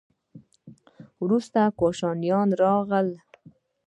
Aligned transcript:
وروسته 1.23 1.59
کوشانیان 1.79 2.47
راغلل 2.61 3.09